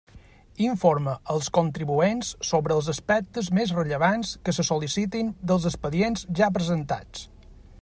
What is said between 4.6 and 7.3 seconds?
sol·licitin dels expedients ja presentats.